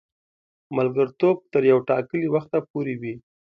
[0.75, 3.15] ملګرتوب تر یوه ټاکلي وخته پوري وي.